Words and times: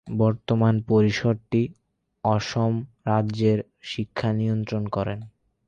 বর্তমান 0.17 0.75
পরিষদটি 0.87 1.61
অসম 2.23 2.73
রাজ্যের 3.05 3.59
শিক্ষা 3.83 4.29
নিয়ন্ত্রণ 4.33 4.83
করে। 4.87 5.15